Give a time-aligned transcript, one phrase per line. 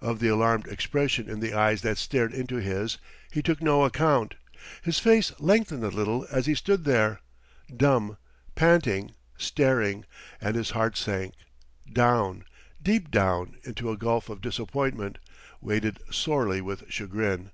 [0.00, 2.98] Of the alarmed expression in the eyes that stared into his,
[3.30, 4.34] he took no account.
[4.82, 7.20] His face lengthened a little as he stood there,
[7.76, 8.16] dumb,
[8.56, 10.06] panting, staring;
[10.40, 11.34] and his heart sank,
[11.92, 12.46] down,
[12.82, 15.18] deep down into a gulf of disappointment,
[15.60, 17.52] weighted sorely with chagrin.